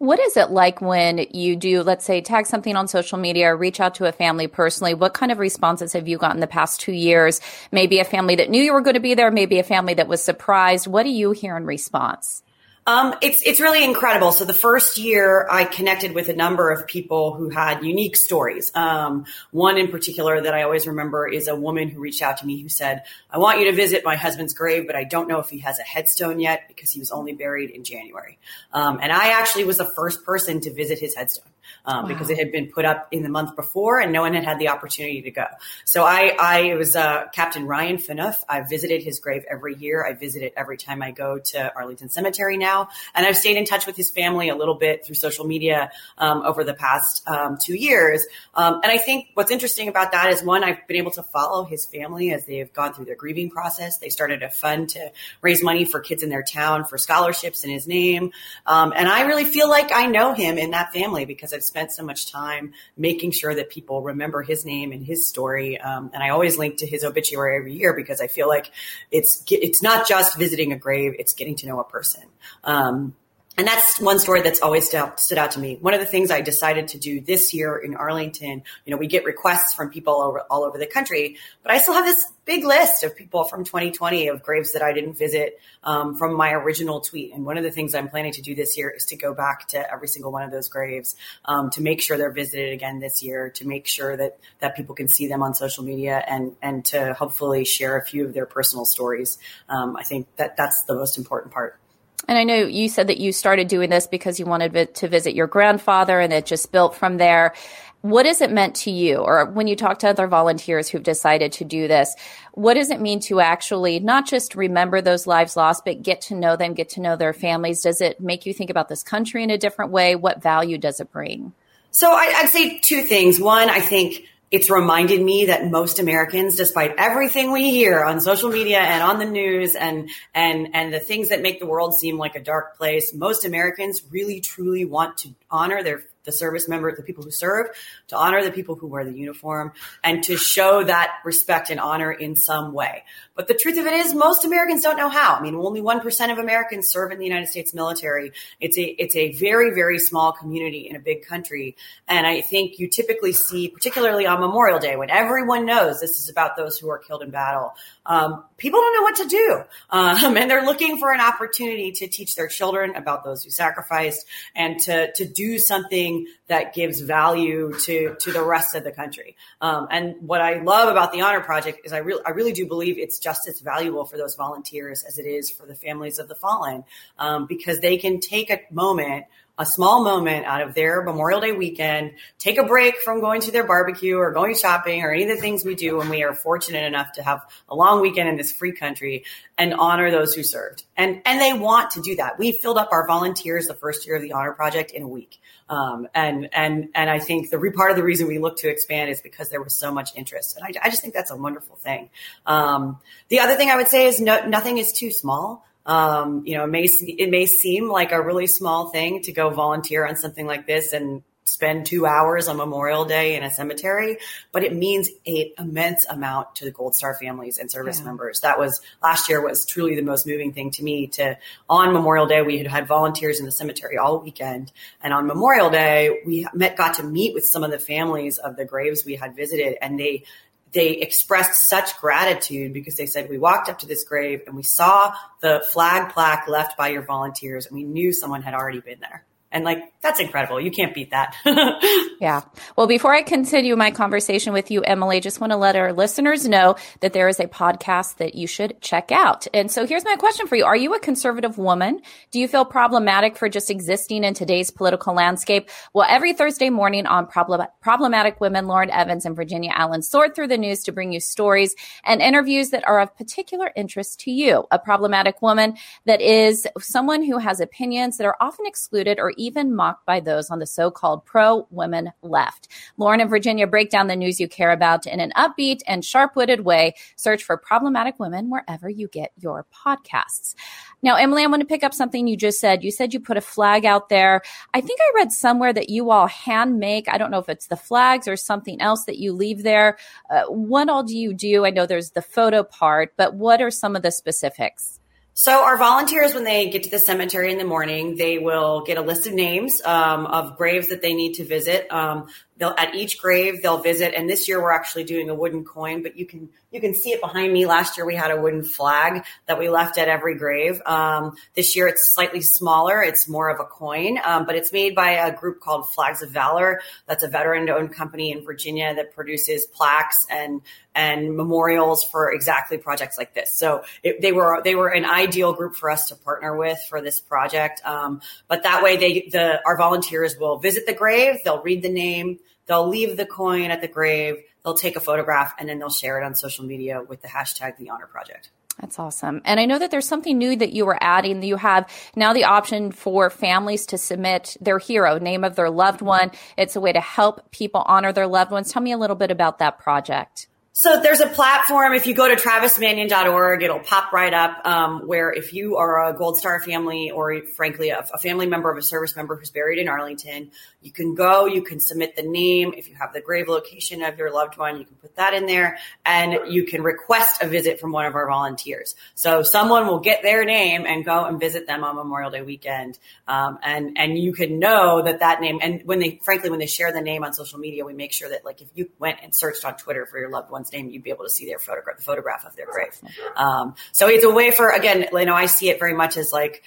What 0.00 0.18
is 0.18 0.38
it 0.38 0.48
like 0.48 0.80
when 0.80 1.26
you 1.30 1.56
do, 1.56 1.82
let's 1.82 2.06
say, 2.06 2.22
tag 2.22 2.46
something 2.46 2.74
on 2.74 2.88
social 2.88 3.18
media 3.18 3.48
or 3.52 3.56
reach 3.58 3.80
out 3.80 3.96
to 3.96 4.06
a 4.06 4.12
family 4.12 4.46
personally? 4.46 4.94
What 4.94 5.12
kind 5.12 5.30
of 5.30 5.38
responses 5.38 5.92
have 5.92 6.08
you 6.08 6.16
gotten 6.16 6.40
the 6.40 6.46
past 6.46 6.80
two 6.80 6.92
years? 6.92 7.42
Maybe 7.70 7.98
a 7.98 8.04
family 8.04 8.36
that 8.36 8.48
knew 8.48 8.62
you 8.62 8.72
were 8.72 8.80
going 8.80 8.94
to 8.94 9.00
be 9.00 9.12
there, 9.12 9.30
maybe 9.30 9.58
a 9.58 9.62
family 9.62 9.92
that 9.92 10.08
was 10.08 10.22
surprised. 10.22 10.86
What 10.86 11.02
do 11.02 11.10
you 11.10 11.32
hear 11.32 11.54
in 11.54 11.66
response? 11.66 12.42
Um, 12.86 13.14
it's 13.20 13.42
it's 13.42 13.60
really 13.60 13.84
incredible. 13.84 14.32
So 14.32 14.44
the 14.44 14.54
first 14.54 14.98
year, 14.98 15.46
I 15.50 15.64
connected 15.64 16.12
with 16.12 16.28
a 16.28 16.32
number 16.34 16.70
of 16.70 16.86
people 16.86 17.34
who 17.34 17.50
had 17.50 17.84
unique 17.84 18.16
stories. 18.16 18.72
Um, 18.74 19.26
one 19.50 19.76
in 19.76 19.88
particular 19.88 20.40
that 20.40 20.54
I 20.54 20.62
always 20.62 20.86
remember 20.86 21.28
is 21.28 21.46
a 21.46 21.54
woman 21.54 21.88
who 21.88 22.00
reached 22.00 22.22
out 22.22 22.38
to 22.38 22.46
me 22.46 22.60
who 22.60 22.68
said, 22.68 23.02
"I 23.30 23.38
want 23.38 23.60
you 23.60 23.66
to 23.66 23.72
visit 23.72 24.02
my 24.04 24.16
husband's 24.16 24.54
grave, 24.54 24.86
but 24.86 24.96
I 24.96 25.04
don't 25.04 25.28
know 25.28 25.38
if 25.38 25.50
he 25.50 25.58
has 25.58 25.78
a 25.78 25.82
headstone 25.82 26.40
yet 26.40 26.68
because 26.68 26.90
he 26.90 26.98
was 26.98 27.10
only 27.10 27.32
buried 27.32 27.70
in 27.70 27.84
January." 27.84 28.38
Um, 28.72 28.98
and 29.02 29.12
I 29.12 29.38
actually 29.38 29.64
was 29.64 29.78
the 29.78 29.92
first 29.94 30.24
person 30.24 30.60
to 30.62 30.72
visit 30.72 30.98
his 30.98 31.14
headstone 31.14 31.52
um, 31.84 32.02
wow. 32.02 32.08
because 32.08 32.30
it 32.30 32.38
had 32.38 32.52
been 32.52 32.70
put 32.70 32.84
up 32.84 33.08
in 33.10 33.22
the 33.22 33.28
month 33.28 33.56
before 33.56 34.00
and 34.00 34.12
no 34.12 34.22
one 34.22 34.34
had 34.34 34.44
had 34.44 34.58
the 34.58 34.68
opportunity 34.68 35.22
to 35.22 35.30
go. 35.30 35.46
So 35.84 36.04
I, 36.04 36.36
I 36.38 36.60
it 36.60 36.74
was 36.76 36.96
uh, 36.96 37.26
Captain 37.32 37.66
Ryan 37.66 37.96
Phaneuf. 37.96 38.36
I 38.48 38.62
visited 38.62 39.02
his 39.02 39.20
grave 39.20 39.44
every 39.50 39.74
year. 39.76 40.04
I 40.04 40.12
visit 40.12 40.42
it 40.42 40.54
every 40.56 40.76
time 40.76 41.02
I 41.02 41.10
go 41.10 41.38
to 41.38 41.74
Arlington 41.74 42.08
Cemetery 42.08 42.56
now, 42.56 42.69
and 43.14 43.26
I've 43.26 43.36
stayed 43.36 43.56
in 43.56 43.64
touch 43.64 43.86
with 43.86 43.96
his 43.96 44.10
family 44.10 44.48
a 44.48 44.56
little 44.56 44.74
bit 44.74 45.04
through 45.04 45.16
social 45.16 45.46
media 45.46 45.90
um, 46.18 46.42
over 46.42 46.64
the 46.64 46.74
past 46.74 47.28
um, 47.28 47.58
two 47.60 47.74
years. 47.74 48.24
Um, 48.54 48.80
and 48.82 48.92
I 48.92 48.98
think 48.98 49.28
what's 49.34 49.50
interesting 49.50 49.88
about 49.88 50.12
that 50.12 50.30
is 50.32 50.42
one, 50.42 50.64
I've 50.64 50.86
been 50.86 50.96
able 50.96 51.10
to 51.12 51.22
follow 51.22 51.64
his 51.64 51.86
family 51.86 52.32
as 52.32 52.46
they've 52.46 52.72
gone 52.72 52.92
through 52.94 53.06
their 53.06 53.16
grieving 53.16 53.50
process. 53.50 53.98
They 53.98 54.08
started 54.08 54.42
a 54.42 54.50
fund 54.50 54.90
to 54.90 55.12
raise 55.42 55.62
money 55.62 55.84
for 55.84 56.00
kids 56.00 56.22
in 56.22 56.30
their 56.30 56.42
town 56.42 56.84
for 56.84 56.98
scholarships 56.98 57.64
in 57.64 57.70
his 57.70 57.86
name, 57.86 58.32
um, 58.66 58.92
and 58.96 59.08
I 59.08 59.22
really 59.22 59.44
feel 59.44 59.68
like 59.68 59.90
I 59.92 60.06
know 60.06 60.32
him 60.34 60.58
in 60.58 60.70
that 60.70 60.92
family 60.92 61.24
because 61.24 61.52
I've 61.52 61.62
spent 61.62 61.92
so 61.92 62.04
much 62.04 62.30
time 62.30 62.72
making 62.96 63.32
sure 63.32 63.54
that 63.54 63.70
people 63.70 64.02
remember 64.02 64.42
his 64.42 64.64
name 64.64 64.92
and 64.92 65.04
his 65.04 65.28
story. 65.28 65.80
Um, 65.80 66.10
and 66.12 66.22
I 66.22 66.30
always 66.30 66.58
link 66.58 66.78
to 66.78 66.86
his 66.86 67.04
obituary 67.04 67.56
every 67.56 67.74
year 67.74 67.94
because 67.94 68.20
I 68.20 68.26
feel 68.26 68.48
like 68.48 68.70
it's 69.10 69.42
it's 69.50 69.82
not 69.82 70.06
just 70.06 70.38
visiting 70.38 70.72
a 70.72 70.78
grave; 70.78 71.14
it's 71.18 71.32
getting 71.32 71.56
to 71.56 71.66
know 71.66 71.80
a 71.80 71.84
person. 71.84 72.22
Um, 72.64 73.14
and 73.60 73.68
that's 73.68 74.00
one 74.00 74.18
story 74.18 74.40
that's 74.40 74.62
always 74.62 74.88
stood 74.88 75.36
out 75.36 75.50
to 75.50 75.60
me. 75.60 75.76
One 75.82 75.92
of 75.92 76.00
the 76.00 76.06
things 76.06 76.30
I 76.30 76.40
decided 76.40 76.88
to 76.88 76.98
do 76.98 77.20
this 77.20 77.52
year 77.52 77.76
in 77.76 77.94
Arlington, 77.94 78.62
you 78.86 78.90
know, 78.90 78.96
we 78.96 79.06
get 79.06 79.24
requests 79.24 79.74
from 79.74 79.90
people 79.90 80.22
over, 80.22 80.40
all 80.50 80.64
over 80.64 80.78
the 80.78 80.86
country, 80.86 81.36
but 81.62 81.70
I 81.70 81.78
still 81.78 81.92
have 81.92 82.06
this 82.06 82.24
big 82.46 82.64
list 82.64 83.04
of 83.04 83.14
people 83.14 83.44
from 83.44 83.64
2020 83.64 84.28
of 84.28 84.42
graves 84.42 84.72
that 84.72 84.82
I 84.82 84.94
didn't 84.94 85.18
visit 85.18 85.60
um, 85.84 86.16
from 86.16 86.34
my 86.36 86.52
original 86.52 87.00
tweet. 87.00 87.34
And 87.34 87.44
one 87.44 87.58
of 87.58 87.64
the 87.64 87.70
things 87.70 87.94
I'm 87.94 88.08
planning 88.08 88.32
to 88.32 88.40
do 88.40 88.54
this 88.54 88.78
year 88.78 88.88
is 88.88 89.04
to 89.06 89.16
go 89.16 89.34
back 89.34 89.68
to 89.68 89.92
every 89.92 90.08
single 90.08 90.32
one 90.32 90.42
of 90.42 90.50
those 90.50 90.68
graves 90.68 91.16
um, 91.44 91.70
to 91.70 91.82
make 91.82 92.00
sure 92.00 92.16
they're 92.16 92.32
visited 92.32 92.72
again 92.72 93.00
this 93.00 93.22
year, 93.22 93.50
to 93.56 93.66
make 93.66 93.86
sure 93.86 94.16
that 94.16 94.38
that 94.60 94.76
people 94.76 94.94
can 94.94 95.08
see 95.08 95.26
them 95.26 95.42
on 95.42 95.54
social 95.54 95.84
media, 95.84 96.24
and 96.26 96.56
and 96.62 96.84
to 96.86 97.14
hopefully 97.14 97.64
share 97.64 97.98
a 97.98 98.04
few 98.06 98.24
of 98.24 98.32
their 98.32 98.46
personal 98.46 98.84
stories. 98.84 99.38
Um, 99.68 99.96
I 99.96 100.02
think 100.02 100.28
that 100.36 100.56
that's 100.56 100.84
the 100.84 100.94
most 100.94 101.18
important 101.18 101.52
part. 101.52 101.79
And 102.28 102.38
I 102.38 102.44
know 102.44 102.66
you 102.66 102.88
said 102.88 103.08
that 103.08 103.18
you 103.18 103.32
started 103.32 103.68
doing 103.68 103.90
this 103.90 104.06
because 104.06 104.38
you 104.38 104.46
wanted 104.46 104.94
to 104.94 105.08
visit 105.08 105.34
your 105.34 105.46
grandfather 105.46 106.20
and 106.20 106.32
it 106.32 106.46
just 106.46 106.70
built 106.70 106.94
from 106.94 107.16
there. 107.16 107.54
What 108.02 108.24
has 108.24 108.40
it 108.40 108.50
meant 108.50 108.76
to 108.76 108.90
you? 108.90 109.16
Or 109.16 109.44
when 109.46 109.66
you 109.66 109.76
talk 109.76 109.98
to 110.00 110.08
other 110.08 110.26
volunteers 110.26 110.88
who've 110.88 111.02
decided 111.02 111.52
to 111.52 111.64
do 111.64 111.86
this, 111.86 112.14
what 112.52 112.74
does 112.74 112.90
it 112.90 113.00
mean 113.00 113.20
to 113.20 113.40
actually 113.40 114.00
not 114.00 114.26
just 114.26 114.54
remember 114.54 115.00
those 115.00 115.26
lives 115.26 115.56
lost, 115.56 115.84
but 115.84 116.02
get 116.02 116.22
to 116.22 116.34
know 116.34 116.56
them, 116.56 116.72
get 116.72 116.88
to 116.90 117.00
know 117.00 117.16
their 117.16 117.32
families? 117.32 117.82
Does 117.82 118.00
it 118.00 118.20
make 118.20 118.46
you 118.46 118.54
think 118.54 118.70
about 118.70 118.88
this 118.88 119.02
country 119.02 119.42
in 119.42 119.50
a 119.50 119.58
different 119.58 119.90
way? 119.90 120.14
What 120.14 120.42
value 120.42 120.78
does 120.78 121.00
it 121.00 121.12
bring? 121.12 121.52
So 121.90 122.10
I'd 122.10 122.48
say 122.48 122.78
two 122.78 123.02
things. 123.02 123.40
One, 123.40 123.68
I 123.68 123.80
think 123.80 124.24
it's 124.50 124.68
reminded 124.68 125.22
me 125.22 125.46
that 125.46 125.70
most 125.70 126.00
Americans, 126.00 126.56
despite 126.56 126.94
everything 126.98 127.52
we 127.52 127.70
hear 127.70 128.04
on 128.04 128.20
social 128.20 128.50
media 128.50 128.80
and 128.80 129.02
on 129.02 129.18
the 129.18 129.24
news 129.24 129.76
and, 129.76 130.10
and, 130.34 130.70
and 130.74 130.92
the 130.92 130.98
things 130.98 131.28
that 131.28 131.40
make 131.40 131.60
the 131.60 131.66
world 131.66 131.94
seem 131.94 132.18
like 132.18 132.34
a 132.34 132.42
dark 132.42 132.76
place, 132.76 133.14
most 133.14 133.44
Americans 133.44 134.02
really 134.10 134.40
truly 134.40 134.84
want 134.84 135.18
to 135.18 135.28
honor 135.50 135.84
their 135.84 136.02
the 136.24 136.32
service 136.32 136.68
member, 136.68 136.94
the 136.94 137.02
people 137.02 137.24
who 137.24 137.30
serve, 137.30 137.66
to 138.08 138.16
honor 138.16 138.42
the 138.42 138.50
people 138.50 138.74
who 138.74 138.86
wear 138.86 139.04
the 139.04 139.16
uniform, 139.16 139.72
and 140.04 140.22
to 140.24 140.36
show 140.36 140.84
that 140.84 141.14
respect 141.24 141.70
and 141.70 141.80
honor 141.80 142.12
in 142.12 142.36
some 142.36 142.72
way. 142.72 143.04
But 143.34 143.48
the 143.48 143.54
truth 143.54 143.78
of 143.78 143.86
it 143.86 143.92
is, 143.94 144.12
most 144.12 144.44
Americans 144.44 144.82
don't 144.82 144.96
know 144.96 145.08
how. 145.08 145.34
I 145.34 145.40
mean, 145.40 145.54
only 145.54 145.80
one 145.80 146.00
percent 146.00 146.30
of 146.30 146.38
Americans 146.38 146.90
serve 146.90 147.10
in 147.12 147.18
the 147.18 147.24
United 147.24 147.48
States 147.48 147.72
military. 147.72 148.32
It's 148.60 148.76
a 148.76 148.82
it's 148.82 149.16
a 149.16 149.32
very 149.32 149.74
very 149.74 149.98
small 149.98 150.32
community 150.32 150.86
in 150.88 150.96
a 150.96 151.00
big 151.00 151.24
country, 151.26 151.76
and 152.06 152.26
I 152.26 152.42
think 152.42 152.78
you 152.78 152.88
typically 152.88 153.32
see, 153.32 153.68
particularly 153.68 154.26
on 154.26 154.40
Memorial 154.40 154.78
Day, 154.78 154.96
when 154.96 155.10
everyone 155.10 155.64
knows 155.64 156.00
this 156.00 156.18
is 156.18 156.28
about 156.28 156.56
those 156.56 156.78
who 156.78 156.90
are 156.90 156.98
killed 156.98 157.22
in 157.22 157.30
battle. 157.30 157.72
Um, 158.04 158.44
people 158.56 158.80
don't 158.80 158.96
know 158.96 159.02
what 159.02 159.16
to 159.16 159.26
do, 159.26 159.62
um, 159.90 160.36
and 160.36 160.50
they're 160.50 160.64
looking 160.64 160.98
for 160.98 161.12
an 161.12 161.20
opportunity 161.20 161.92
to 161.92 162.08
teach 162.08 162.36
their 162.36 162.48
children 162.48 162.94
about 162.96 163.24
those 163.24 163.42
who 163.42 163.50
sacrificed 163.50 164.26
and 164.54 164.78
to 164.80 165.12
to 165.12 165.24
do 165.24 165.58
something 165.58 166.09
that 166.48 166.74
gives 166.74 167.00
value 167.00 167.72
to 167.86 168.16
to 168.20 168.32
the 168.32 168.42
rest 168.42 168.74
of 168.74 168.84
the 168.84 168.92
country. 168.92 169.36
Um, 169.60 169.88
and 169.90 170.16
what 170.20 170.40
I 170.40 170.62
love 170.62 170.88
about 170.88 171.12
the 171.12 171.20
Honor 171.22 171.40
Project 171.40 171.80
is 171.84 171.92
I 171.92 171.98
really 171.98 172.22
I 172.24 172.30
really 172.30 172.52
do 172.52 172.66
believe 172.66 172.98
it's 172.98 173.18
just 173.18 173.48
as 173.48 173.60
valuable 173.60 174.04
for 174.04 174.16
those 174.16 174.34
volunteers 174.36 175.04
as 175.08 175.18
it 175.18 175.26
is 175.26 175.50
for 175.50 175.66
the 175.66 175.74
families 175.74 176.18
of 176.18 176.28
the 176.28 176.34
fallen, 176.34 176.84
um, 177.18 177.46
because 177.46 177.80
they 177.80 177.96
can 177.96 178.20
take 178.20 178.50
a 178.50 178.60
moment 178.70 179.26
a 179.60 179.66
small 179.66 180.02
moment 180.02 180.46
out 180.46 180.62
of 180.62 180.74
their 180.74 181.02
Memorial 181.02 181.38
Day 181.38 181.52
weekend, 181.52 182.14
take 182.38 182.56
a 182.56 182.64
break 182.64 182.96
from 182.96 183.20
going 183.20 183.42
to 183.42 183.50
their 183.50 183.66
barbecue 183.66 184.16
or 184.16 184.32
going 184.32 184.56
shopping 184.56 185.02
or 185.02 185.12
any 185.12 185.24
of 185.24 185.28
the 185.28 185.36
things 185.36 185.66
we 185.66 185.74
do 185.74 185.98
when 185.98 186.08
we 186.08 186.22
are 186.22 186.32
fortunate 186.32 186.82
enough 186.84 187.12
to 187.12 187.22
have 187.22 187.42
a 187.68 187.76
long 187.76 188.00
weekend 188.00 188.26
in 188.26 188.38
this 188.38 188.50
free 188.50 188.72
country 188.72 189.24
and 189.58 189.74
honor 189.74 190.10
those 190.10 190.34
who 190.34 190.42
served. 190.42 190.84
And, 190.96 191.20
and 191.26 191.42
they 191.42 191.52
want 191.52 191.90
to 191.90 192.00
do 192.00 192.16
that. 192.16 192.38
We 192.38 192.52
filled 192.52 192.78
up 192.78 192.88
our 192.90 193.06
volunteers 193.06 193.66
the 193.66 193.74
first 193.74 194.06
year 194.06 194.16
of 194.16 194.22
the 194.22 194.32
Honor 194.32 194.52
Project 194.52 194.92
in 194.92 195.02
a 195.02 195.08
week. 195.08 195.38
Um, 195.68 196.08
and, 196.14 196.48
and, 196.54 196.88
and 196.94 197.10
I 197.10 197.18
think 197.18 197.50
the 197.50 197.58
re- 197.58 197.70
part 197.70 197.90
of 197.90 197.98
the 197.98 198.02
reason 198.02 198.28
we 198.28 198.38
look 198.38 198.56
to 198.58 198.70
expand 198.70 199.10
is 199.10 199.20
because 199.20 199.50
there 199.50 199.62
was 199.62 199.76
so 199.76 199.92
much 199.92 200.16
interest. 200.16 200.56
And 200.56 200.64
I, 200.64 200.86
I 200.86 200.88
just 200.88 201.02
think 201.02 201.12
that's 201.12 201.30
a 201.30 201.36
wonderful 201.36 201.76
thing. 201.76 202.08
Um, 202.46 202.98
the 203.28 203.40
other 203.40 203.56
thing 203.56 203.68
I 203.68 203.76
would 203.76 203.88
say 203.88 204.06
is 204.06 204.22
no, 204.22 204.46
nothing 204.46 204.78
is 204.78 204.90
too 204.90 205.10
small. 205.10 205.66
Um, 205.86 206.42
you 206.46 206.56
know, 206.56 206.64
it 206.64 206.70
may, 206.70 206.84
it 206.84 207.30
may 207.30 207.46
seem 207.46 207.88
like 207.88 208.12
a 208.12 208.20
really 208.20 208.46
small 208.46 208.90
thing 208.90 209.22
to 209.22 209.32
go 209.32 209.50
volunteer 209.50 210.06
on 210.06 210.16
something 210.16 210.46
like 210.46 210.66
this 210.66 210.92
and 210.92 211.22
spend 211.50 211.84
two 211.84 212.06
hours 212.06 212.48
on 212.48 212.56
Memorial 212.56 213.04
Day 213.04 213.36
in 213.36 213.42
a 213.42 213.50
cemetery, 213.50 214.18
but 214.52 214.62
it 214.62 214.74
means 214.74 215.08
an 215.26 215.46
immense 215.58 216.06
amount 216.06 216.54
to 216.56 216.64
the 216.64 216.70
Gold 216.70 216.94
Star 216.94 217.16
families 217.20 217.58
and 217.58 217.70
service 217.70 217.98
yeah. 217.98 218.06
members. 218.06 218.40
That 218.40 218.58
was 218.58 218.80
last 219.02 219.28
year 219.28 219.42
was 219.42 219.66
truly 219.66 219.96
the 219.96 220.02
most 220.02 220.26
moving 220.26 220.52
thing 220.52 220.70
to 220.72 220.82
me. 220.82 221.08
To 221.08 221.36
on 221.68 221.92
Memorial 221.92 222.26
Day, 222.26 222.42
we 222.42 222.58
had 222.58 222.66
had 222.66 222.86
volunteers 222.86 223.40
in 223.40 223.46
the 223.46 223.52
cemetery 223.52 223.98
all 223.98 224.20
weekend, 224.20 224.72
and 225.02 225.12
on 225.12 225.26
Memorial 225.26 225.70
Day, 225.70 226.20
we 226.24 226.46
met 226.54 226.76
got 226.76 226.94
to 226.94 227.02
meet 227.02 227.34
with 227.34 227.44
some 227.44 227.64
of 227.64 227.70
the 227.70 227.78
families 227.78 228.38
of 228.38 228.56
the 228.56 228.64
graves 228.64 229.04
we 229.04 229.16
had 229.16 229.34
visited, 229.34 229.76
and 229.82 229.98
they 229.98 230.24
they 230.72 230.90
expressed 230.90 231.68
such 231.68 231.96
gratitude 231.98 232.72
because 232.72 232.94
they 232.94 233.06
said 233.06 233.28
we 233.28 233.38
walked 233.38 233.68
up 233.68 233.78
to 233.80 233.86
this 233.86 234.04
grave 234.04 234.42
and 234.46 234.54
we 234.54 234.62
saw 234.62 235.12
the 235.40 235.64
flag 235.70 236.12
plaque 236.12 236.46
left 236.46 236.76
by 236.76 236.88
your 236.88 237.02
volunteers 237.02 237.66
and 237.66 237.76
we 237.76 237.84
knew 237.84 238.12
someone 238.12 238.42
had 238.42 238.54
already 238.54 238.80
been 238.80 239.00
there. 239.00 239.24
And 239.52 239.64
like, 239.64 239.92
that's 240.00 240.20
incredible. 240.20 240.60
You 240.60 240.70
can't 240.70 240.94
beat 240.94 241.10
that. 241.10 241.34
yeah. 242.20 242.42
Well, 242.76 242.86
before 242.86 243.12
I 243.12 243.22
continue 243.22 243.74
my 243.74 243.90
conversation 243.90 244.52
with 244.52 244.70
you, 244.70 244.82
Emily, 244.82 245.20
just 245.20 245.40
want 245.40 245.52
to 245.52 245.56
let 245.56 245.74
our 245.74 245.92
listeners 245.92 246.48
know 246.48 246.76
that 247.00 247.12
there 247.12 247.28
is 247.28 247.40
a 247.40 247.46
podcast 247.46 248.16
that 248.16 248.36
you 248.36 248.46
should 248.46 248.80
check 248.80 249.10
out. 249.10 249.48
And 249.52 249.70
so 249.70 249.86
here's 249.86 250.04
my 250.04 250.14
question 250.16 250.46
for 250.46 250.54
you. 250.54 250.64
Are 250.64 250.76
you 250.76 250.94
a 250.94 251.00
conservative 251.00 251.58
woman? 251.58 252.00
Do 252.30 252.38
you 252.38 252.46
feel 252.46 252.64
problematic 252.64 253.36
for 253.36 253.48
just 253.48 253.70
existing 253.70 254.22
in 254.22 254.34
today's 254.34 254.70
political 254.70 255.14
landscape? 255.14 255.68
Well, 255.92 256.06
every 256.08 256.32
Thursday 256.32 256.70
morning 256.70 257.06
on 257.06 257.26
Problem- 257.26 257.66
Problematic 257.82 258.40
Women, 258.40 258.68
Lauren 258.68 258.90
Evans 258.90 259.26
and 259.26 259.34
Virginia 259.34 259.72
Allen 259.74 260.02
sort 260.02 260.36
through 260.36 260.48
the 260.48 260.58
news 260.58 260.84
to 260.84 260.92
bring 260.92 261.12
you 261.12 261.20
stories 261.20 261.74
and 262.04 262.22
interviews 262.22 262.70
that 262.70 262.86
are 262.86 263.00
of 263.00 263.16
particular 263.16 263.72
interest 263.74 264.20
to 264.20 264.30
you. 264.30 264.66
A 264.70 264.78
problematic 264.78 265.42
woman 265.42 265.76
that 266.06 266.20
is 266.20 266.68
someone 266.78 267.24
who 267.24 267.38
has 267.38 267.60
opinions 267.60 268.16
that 268.16 268.26
are 268.26 268.36
often 268.40 268.64
excluded 268.64 269.18
or 269.18 269.32
even 269.40 269.74
mocked 269.74 270.04
by 270.04 270.20
those 270.20 270.50
on 270.50 270.58
the 270.58 270.66
so 270.66 270.90
called 270.90 271.24
pro 271.24 271.66
women 271.70 272.12
left. 272.22 272.68
Lauren 272.98 273.20
and 273.20 273.30
Virginia 273.30 273.66
break 273.66 273.90
down 273.90 274.06
the 274.06 274.16
news 274.16 274.38
you 274.38 274.48
care 274.48 274.70
about 274.70 275.06
in 275.06 275.18
an 275.18 275.32
upbeat 275.36 275.80
and 275.86 276.04
sharp 276.04 276.36
witted 276.36 276.60
way. 276.60 276.94
Search 277.16 277.42
for 277.42 277.56
problematic 277.56 278.18
women 278.20 278.50
wherever 278.50 278.88
you 278.88 279.08
get 279.08 279.32
your 279.38 279.66
podcasts. 279.74 280.54
Now, 281.02 281.16
Emily, 281.16 281.42
I 281.42 281.46
want 281.46 281.60
to 281.60 281.66
pick 281.66 281.82
up 281.82 281.94
something 281.94 282.26
you 282.26 282.36
just 282.36 282.60
said. 282.60 282.84
You 282.84 282.90
said 282.90 283.14
you 283.14 283.20
put 283.20 283.38
a 283.38 283.40
flag 283.40 283.86
out 283.86 284.10
there. 284.10 284.42
I 284.74 284.82
think 284.82 285.00
I 285.00 285.12
read 285.16 285.32
somewhere 285.32 285.72
that 285.72 285.88
you 285.88 286.10
all 286.10 286.26
hand 286.26 286.78
make. 286.78 287.08
I 287.08 287.16
don't 287.16 287.30
know 287.30 287.38
if 287.38 287.48
it's 287.48 287.68
the 287.68 287.76
flags 287.76 288.28
or 288.28 288.36
something 288.36 288.80
else 288.80 289.04
that 289.04 289.18
you 289.18 289.32
leave 289.32 289.62
there. 289.62 289.96
Uh, 290.28 290.42
what 290.44 290.90
all 290.90 291.02
do 291.02 291.16
you 291.16 291.32
do? 291.32 291.64
I 291.64 291.70
know 291.70 291.86
there's 291.86 292.10
the 292.10 292.22
photo 292.22 292.62
part, 292.62 293.14
but 293.16 293.34
what 293.34 293.62
are 293.62 293.70
some 293.70 293.96
of 293.96 294.02
the 294.02 294.12
specifics? 294.12 294.99
So 295.32 295.64
our 295.64 295.76
volunteers, 295.76 296.34
when 296.34 296.44
they 296.44 296.68
get 296.70 296.82
to 296.82 296.90
the 296.90 296.98
cemetery 296.98 297.52
in 297.52 297.58
the 297.58 297.64
morning, 297.64 298.16
they 298.16 298.38
will 298.38 298.82
get 298.82 298.98
a 298.98 299.00
list 299.00 299.26
of 299.26 299.32
names 299.32 299.80
um, 299.84 300.26
of 300.26 300.56
graves 300.56 300.88
that 300.88 301.02
they 301.02 301.14
need 301.14 301.34
to 301.34 301.44
visit. 301.44 301.90
Um, 301.90 302.26
they'll 302.60 302.74
at 302.78 302.94
each 302.94 303.18
grave 303.18 303.62
they'll 303.62 303.82
visit, 303.82 304.14
and 304.14 304.30
this 304.30 304.46
year 304.46 304.62
we're 304.62 304.72
actually 304.72 305.04
doing 305.04 305.28
a 305.28 305.34
wooden 305.34 305.64
coin, 305.64 306.02
but 306.02 306.16
you 306.16 306.26
can 306.26 306.48
you 306.70 306.80
can 306.80 306.94
see 306.94 307.10
it 307.10 307.20
behind 307.20 307.52
me. 307.52 307.66
Last 307.66 307.96
year 307.96 308.06
we 308.06 308.14
had 308.14 308.30
a 308.30 308.40
wooden 308.40 308.62
flag 308.62 309.24
that 309.46 309.58
we 309.58 309.68
left 309.68 309.98
at 309.98 310.06
every 310.06 310.36
grave. 310.36 310.80
Um, 310.86 311.34
this 311.54 311.74
year 311.74 311.88
it's 311.88 312.14
slightly 312.14 312.42
smaller. 312.42 313.02
It's 313.02 313.28
more 313.28 313.50
of 313.50 313.58
a 313.58 313.64
coin, 313.64 314.18
um, 314.22 314.46
but 314.46 314.54
it's 314.54 314.72
made 314.72 314.94
by 314.94 315.12
a 315.12 315.34
group 315.34 315.58
called 315.58 315.90
Flags 315.92 316.22
of 316.22 316.30
Valor. 316.30 316.80
That's 317.08 317.24
a 317.24 317.28
veteran-owned 317.28 317.92
company 317.92 318.30
in 318.30 318.44
Virginia 318.44 318.94
that 318.94 319.12
produces 319.14 319.66
plaques 319.66 320.26
and 320.30 320.60
and 320.94 321.36
memorials 321.36 322.04
for 322.04 322.32
exactly 322.32 322.76
projects 322.76 323.16
like 323.16 323.34
this. 323.34 323.58
So 323.58 323.84
it, 324.02 324.20
they 324.20 324.32
were 324.32 324.60
they 324.62 324.74
were 324.74 324.88
an 324.88 325.04
ideal 325.04 325.52
group 325.52 325.76
for 325.76 325.90
us 325.90 326.08
to 326.08 326.14
partner 326.14 326.56
with 326.56 326.78
for 326.88 327.00
this 327.00 327.20
project. 327.20 327.80
Um, 327.84 328.20
but 328.48 328.64
that 328.64 328.82
way, 328.82 328.96
they 328.96 329.28
the 329.32 329.60
our 329.64 329.76
volunteers 329.76 330.36
will 330.38 330.58
visit 330.58 330.86
the 330.86 330.94
grave. 330.94 331.36
They'll 331.44 331.62
read 331.62 331.82
the 331.82 331.90
name. 331.90 332.38
They'll 332.70 332.88
leave 332.88 333.18
the 333.18 333.26
coin 333.26 333.70
at 333.70 333.82
the 333.82 333.88
grave 333.88 334.36
they'll 334.64 334.74
take 334.74 334.96
a 334.96 335.00
photograph 335.00 335.54
and 335.58 335.68
then 335.68 335.78
they'll 335.78 335.90
share 335.90 336.20
it 336.20 336.24
on 336.24 336.34
social 336.34 336.64
media 336.64 337.02
with 337.02 337.22
the 337.22 337.28
hashtag 337.28 337.76
the 337.76 337.90
honor 337.90 338.06
project. 338.06 338.50
That's 338.80 338.98
awesome. 338.98 339.42
And 339.44 339.60
I 339.60 339.66
know 339.66 339.78
that 339.78 339.90
there's 339.90 340.08
something 340.08 340.38
new 340.38 340.56
that 340.56 340.72
you 340.72 340.86
were 340.86 340.96
adding. 341.00 341.42
You 341.42 341.56
have 341.56 341.90
now 342.16 342.32
the 342.32 342.44
option 342.44 342.92
for 342.92 343.28
families 343.28 343.84
to 343.86 343.98
submit 343.98 344.56
their 344.58 344.78
hero, 344.78 345.18
name 345.18 345.44
of 345.44 345.54
their 345.54 345.68
loved 345.68 346.00
one. 346.00 346.30
It's 346.56 346.76
a 346.76 346.80
way 346.80 346.92
to 346.92 347.00
help 347.00 347.50
people 347.50 347.82
honor 347.84 348.12
their 348.12 348.26
loved 348.26 348.50
ones. 348.50 348.72
Tell 348.72 348.80
me 348.80 348.92
a 348.92 348.98
little 348.98 349.16
bit 349.16 349.30
about 349.30 349.58
that 349.58 349.78
project. 349.78 350.48
So 350.72 351.00
there's 351.00 351.20
a 351.20 351.26
platform. 351.26 351.94
If 351.94 352.06
you 352.06 352.14
go 352.14 352.28
to 352.28 352.36
travismanion.org, 352.36 353.64
it'll 353.64 353.80
pop 353.80 354.12
right 354.12 354.32
up 354.32 354.64
um, 354.64 355.00
where 355.00 355.32
if 355.32 355.52
you 355.52 355.76
are 355.76 356.08
a 356.08 356.16
Gold 356.16 356.38
Star 356.38 356.60
family 356.60 357.10
or 357.10 357.40
frankly 357.56 357.90
a, 357.90 358.06
a, 358.14 358.18
family 358.18 358.46
member 358.46 358.70
of 358.70 358.78
a 358.78 358.82
service 358.82 359.16
member 359.16 359.34
who's 359.34 359.50
buried 359.50 359.80
in 359.80 359.88
Arlington, 359.88 360.52
you 360.80 360.92
can 360.92 361.16
go, 361.16 361.46
you 361.46 361.62
can 361.62 361.80
submit 361.80 362.14
the 362.14 362.22
name. 362.22 362.72
If 362.76 362.88
you 362.88 362.94
have 362.94 363.12
the 363.12 363.20
grave 363.20 363.48
location 363.48 364.00
of 364.04 364.16
your 364.16 364.32
loved 364.32 364.58
one, 364.58 364.78
you 364.78 364.84
can 364.84 364.94
put 364.94 365.16
that 365.16 365.34
in 365.34 365.46
there 365.46 365.76
and 366.06 366.52
you 366.52 366.64
can 366.64 366.82
request 366.82 367.42
a 367.42 367.48
visit 367.48 367.80
from 367.80 367.90
one 367.90 368.06
of 368.06 368.14
our 368.14 368.28
volunteers. 368.28 368.94
So 369.16 369.42
someone 369.42 369.88
will 369.88 370.00
get 370.00 370.22
their 370.22 370.44
name 370.44 370.86
and 370.86 371.04
go 371.04 371.24
and 371.24 371.40
visit 371.40 371.66
them 371.66 371.82
on 371.82 371.96
Memorial 371.96 372.30
Day 372.30 372.42
weekend. 372.42 372.96
Um, 373.26 373.58
and, 373.64 373.98
and 373.98 374.16
you 374.16 374.32
can 374.32 374.60
know 374.60 375.02
that 375.02 375.18
that 375.18 375.40
name, 375.40 375.58
and 375.60 375.82
when 375.84 375.98
they, 375.98 376.20
frankly, 376.24 376.48
when 376.48 376.60
they 376.60 376.66
share 376.66 376.92
the 376.92 377.00
name 377.00 377.24
on 377.24 377.34
social 377.34 377.58
media, 377.58 377.84
we 377.84 377.92
make 377.92 378.12
sure 378.12 378.28
that 378.28 378.44
like 378.44 378.62
if 378.62 378.68
you 378.76 378.88
went 379.00 379.18
and 379.20 379.34
searched 379.34 379.64
on 379.64 379.76
Twitter 379.76 380.06
for 380.06 380.18
your 380.20 380.30
loved 380.30 380.50
one, 380.50 380.59
someone's 380.64 380.72
name, 380.72 380.90
you'd 380.92 381.02
be 381.02 381.10
able 381.10 381.24
to 381.24 381.30
see 381.30 381.46
their 381.46 381.58
photograph, 381.58 381.96
the 381.96 382.02
photograph 382.02 382.44
of 382.44 382.56
their 382.56 382.66
grave. 382.66 382.98
Um, 383.36 383.74
so 383.92 384.08
it's 384.08 384.24
a 384.24 384.30
way 384.30 384.50
for, 384.50 384.70
again, 384.70 385.06
you 385.12 385.24
know, 385.24 385.34
I 385.34 385.46
see 385.46 385.70
it 385.70 385.78
very 385.78 385.94
much 385.94 386.16
as 386.16 386.32
like 386.32 386.62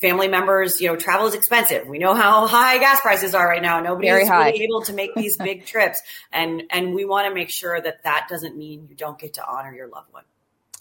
family 0.00 0.28
members, 0.28 0.80
you 0.80 0.88
know, 0.88 0.96
travel 0.96 1.26
is 1.26 1.34
expensive. 1.34 1.86
We 1.86 1.98
know 1.98 2.14
how 2.14 2.46
high 2.46 2.78
gas 2.78 3.00
prices 3.00 3.34
are 3.34 3.46
right 3.46 3.62
now. 3.62 3.80
Nobody 3.80 4.08
is 4.08 4.28
really 4.28 4.62
able 4.62 4.82
to 4.82 4.92
make 4.92 5.14
these 5.14 5.36
big 5.36 5.66
trips. 5.66 6.00
And, 6.32 6.64
and 6.70 6.94
we 6.94 7.04
want 7.04 7.28
to 7.28 7.34
make 7.34 7.50
sure 7.50 7.80
that 7.80 8.04
that 8.04 8.26
doesn't 8.28 8.56
mean 8.56 8.86
you 8.88 8.96
don't 8.96 9.18
get 9.18 9.34
to 9.34 9.46
honor 9.46 9.74
your 9.74 9.88
loved 9.88 10.12
one. 10.12 10.24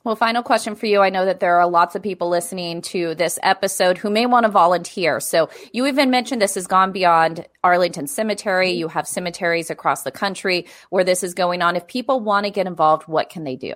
Well, 0.04 0.16
final 0.16 0.42
question 0.42 0.74
for 0.74 0.88
you. 0.88 1.02
I 1.02 1.12
know 1.12 1.26
that 1.26 1.40
there 1.40 1.60
are 1.60 1.70
lots 1.70 1.96
of 1.96 2.02
people 2.02 2.28
listening 2.28 2.82
to 2.84 3.14
this 3.14 3.38
episode 3.44 4.00
who 4.00 4.10
may 4.10 4.26
want 4.26 4.46
to 4.46 4.52
volunteer. 4.52 5.20
So 5.20 5.50
you 5.74 5.86
even 5.86 6.10
mentioned 6.10 6.42
this 6.42 6.56
has 6.56 6.66
gone 6.66 6.92
beyond 6.92 7.46
Arlington 7.64 8.08
Cemetery. 8.08 8.72
You 8.72 8.88
have 8.88 9.08
cemeteries 9.08 9.70
across 9.70 10.02
the 10.02 10.12
country 10.12 10.66
where 10.90 11.04
this 11.04 11.24
is 11.24 11.36
going 11.36 11.62
on. 11.62 11.76
If 11.76 11.86
people 11.86 12.20
want 12.20 12.46
to 12.46 12.52
get 12.52 12.66
involved, 12.66 13.08
what 13.08 13.30
can 13.30 13.44
they 13.44 13.56
do? 13.56 13.74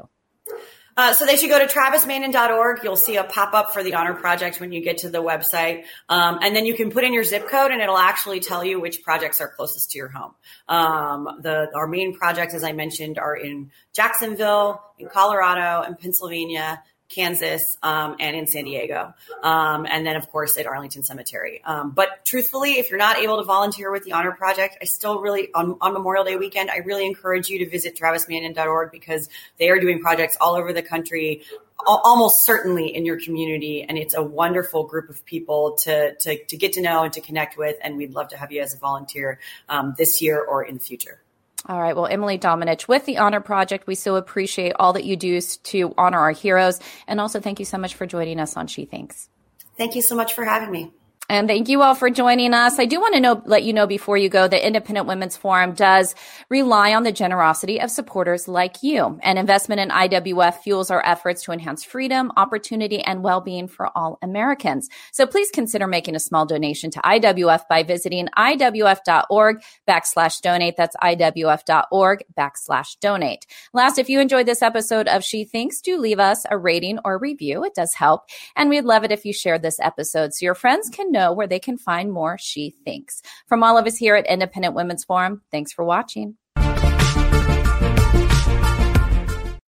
Uh, 0.97 1.13
so 1.13 1.25
they 1.25 1.35
should 1.35 1.49
go 1.49 1.59
to 1.59 1.65
travismanion.org. 1.65 2.79
You'll 2.83 2.95
see 2.95 3.17
a 3.17 3.23
pop 3.23 3.53
up 3.53 3.73
for 3.73 3.83
the 3.83 3.95
Honor 3.95 4.13
Project 4.13 4.61
when 4.61 4.71
you 4.71 4.81
get 4.81 4.99
to 4.99 5.09
the 5.09 5.21
website. 5.21 5.83
Um, 6.07 6.39
and 6.41 6.55
then 6.55 6.65
you 6.65 6.73
can 6.73 6.89
put 6.89 7.03
in 7.03 7.13
your 7.13 7.23
zip 7.23 7.49
code 7.49 7.71
and 7.71 7.81
it'll 7.81 7.97
actually 7.97 8.39
tell 8.39 8.63
you 8.63 8.79
which 8.79 9.03
projects 9.03 9.41
are 9.41 9.49
closest 9.49 9.91
to 9.91 9.97
your 9.97 10.07
home. 10.07 10.33
Um, 10.69 11.41
the, 11.41 11.67
our 11.75 11.87
main 11.87 12.15
projects, 12.17 12.53
as 12.53 12.63
I 12.63 12.71
mentioned, 12.71 13.19
are 13.19 13.35
in 13.35 13.71
Jacksonville, 13.93 14.81
in 14.97 15.09
Colorado, 15.09 15.83
and 15.85 15.99
Pennsylvania, 15.99 16.81
Kansas, 17.09 17.77
um, 17.83 18.15
and 18.19 18.35
in 18.35 18.47
San 18.47 18.65
Diego. 18.65 19.13
Um, 19.43 19.85
and 19.89 20.05
then, 20.05 20.15
of 20.15 20.29
course, 20.31 20.57
at 20.57 20.65
Arlington 20.65 21.03
Cemetery. 21.03 21.61
Um, 21.63 21.91
but 21.91 22.25
truthfully, 22.25 22.73
if 22.73 22.89
you're 22.89 22.99
not 22.99 23.17
able 23.17 23.37
to 23.37 23.43
volunteer 23.43 23.91
with 23.91 24.03
the 24.03 24.13
Honor 24.13 24.31
Project, 24.31 24.77
I 24.81 24.85
still 24.85 25.19
really, 25.19 25.53
on, 25.53 25.77
on 25.81 25.93
Memorial 25.93 26.23
Day 26.23 26.35
weekend, 26.35 26.71
I 26.71 26.77
really 26.77 27.05
encourage 27.05 27.47
you 27.47 27.59
to 27.59 27.69
visit 27.69 27.95
travismanion.org 27.95 28.91
because 28.91 29.29
they 29.59 29.69
are 29.69 29.79
doing 29.79 30.01
projects 30.01 30.35
all 30.41 30.55
over 30.55 30.73
the 30.73 30.81
country, 30.81 31.43
almost 31.85 32.45
certainly 32.45 32.95
in 32.95 33.05
your 33.05 33.19
community. 33.19 33.83
And 33.87 33.97
it's 33.97 34.15
a 34.15 34.23
wonderful 34.23 34.85
group 34.85 35.09
of 35.09 35.23
people 35.25 35.77
to, 35.83 36.15
to, 36.15 36.43
to 36.43 36.57
get 36.57 36.73
to 36.73 36.81
know 36.81 37.03
and 37.03 37.13
to 37.13 37.21
connect 37.21 37.57
with. 37.57 37.75
And 37.81 37.97
we'd 37.97 38.13
love 38.13 38.29
to 38.29 38.37
have 38.37 38.51
you 38.51 38.61
as 38.61 38.73
a 38.73 38.77
volunteer 38.77 39.39
um, 39.69 39.93
this 39.97 40.21
year 40.21 40.43
or 40.43 40.63
in 40.63 40.75
the 40.75 40.81
future. 40.81 41.19
All 41.67 41.81
right. 41.81 41.95
Well, 41.95 42.05
Emily 42.05 42.37
Domenech 42.37 42.87
with 42.87 43.05
the 43.05 43.17
Honor 43.17 43.41
Project, 43.41 43.87
we 43.87 43.95
so 43.95 44.15
appreciate 44.15 44.73
all 44.79 44.93
that 44.93 45.03
you 45.03 45.15
do 45.15 45.41
to 45.41 45.93
honor 45.97 46.19
our 46.19 46.31
heroes. 46.31 46.79
And 47.07 47.19
also 47.19 47.39
thank 47.39 47.59
you 47.59 47.65
so 47.65 47.77
much 47.77 47.95
for 47.95 48.05
joining 48.05 48.39
us 48.39 48.55
on 48.55 48.67
She 48.67 48.85
Thinks. 48.85 49.29
Thank 49.77 49.95
you 49.95 50.01
so 50.01 50.15
much 50.15 50.33
for 50.33 50.45
having 50.45 50.71
me. 50.71 50.93
And 51.27 51.47
thank 51.47 51.69
you 51.69 51.81
all 51.81 51.95
for 51.95 52.11
joining 52.11 52.53
us. 52.53 52.77
I 52.77 52.85
do 52.85 52.99
want 52.99 53.15
to 53.15 53.19
know, 53.19 53.41
let 53.45 53.63
you 53.63 53.73
know 53.73 53.87
before 53.87 54.15
you 54.15 54.29
go, 54.29 54.47
the 54.47 54.63
Independent 54.63 55.07
Women's 55.07 55.35
Forum 55.35 55.73
does 55.73 56.13
rely 56.49 56.93
on 56.93 57.01
the 57.01 57.11
generosity 57.11 57.81
of 57.81 57.89
supporters 57.89 58.47
like 58.47 58.83
you. 58.83 59.19
And 59.23 59.39
investment 59.39 59.81
in 59.81 59.89
IWF 59.89 60.59
fuels 60.59 60.91
our 60.91 61.03
efforts 61.03 61.43
to 61.43 61.51
enhance 61.51 61.83
freedom, 61.83 62.31
opportunity, 62.37 63.01
and 63.01 63.23
well-being 63.23 63.67
for 63.67 63.89
all 63.97 64.19
Americans. 64.21 64.87
So 65.13 65.25
please 65.25 65.49
consider 65.49 65.87
making 65.87 66.15
a 66.15 66.19
small 66.19 66.45
donation 66.45 66.91
to 66.91 66.99
IWF 66.99 67.63
by 67.67 67.81
visiting 67.81 68.27
IWF.org 68.37 69.61
backslash 69.87 70.41
donate. 70.41 70.77
That's 70.77 70.95
IWF.org 70.97 72.23
backslash 72.37 72.99
donate. 72.99 73.47
Last, 73.73 73.97
if 73.97 74.09
you 74.09 74.19
enjoyed 74.19 74.45
this 74.45 74.61
episode 74.61 75.07
of 75.07 75.23
She 75.23 75.43
Thinks, 75.43 75.81
do 75.81 75.97
leave 75.97 76.19
us 76.19 76.45
a 76.51 76.57
rating 76.57 76.99
or 77.03 77.17
review. 77.17 77.63
It 77.63 77.73
does 77.73 77.95
help. 77.95 78.29
And 78.55 78.69
we'd 78.69 78.85
love 78.85 79.03
it 79.03 79.11
if 79.11 79.25
you 79.25 79.33
shared 79.33 79.63
this 79.63 79.79
episode 79.79 80.35
so 80.35 80.45
your 80.45 80.53
friends 80.53 80.89
can 80.89 81.14
know 81.15 81.33
where 81.33 81.47
they 81.47 81.59
can 81.59 81.77
find 81.77 82.11
more 82.11 82.37
She 82.37 82.75
Thinks. 82.85 83.21
From 83.47 83.63
all 83.63 83.77
of 83.77 83.87
us 83.87 83.97
here 83.97 84.15
at 84.15 84.27
Independent 84.27 84.75
Women's 84.75 85.03
Forum, 85.03 85.41
thanks 85.51 85.71
for 85.73 85.83
watching. 85.83 86.37